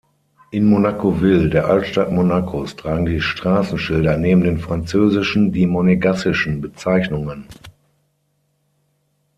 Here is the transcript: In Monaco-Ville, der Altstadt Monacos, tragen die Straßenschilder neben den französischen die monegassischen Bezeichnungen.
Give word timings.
In 0.49 0.65
Monaco-Ville, 0.67 1.47
der 1.51 1.67
Altstadt 1.67 2.11
Monacos, 2.11 2.75
tragen 2.75 3.05
die 3.05 3.21
Straßenschilder 3.21 4.17
neben 4.17 4.41
den 4.41 4.57
französischen 4.57 5.51
die 5.51 5.67
monegassischen 5.67 6.59
Bezeichnungen. 6.59 7.45